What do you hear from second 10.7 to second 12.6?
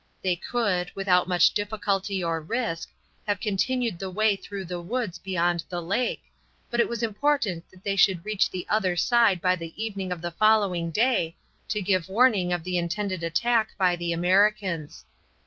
day, to give warning